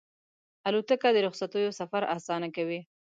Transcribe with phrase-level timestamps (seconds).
[0.67, 2.79] الوتکه د رخصتیو سفر اسانه کوي.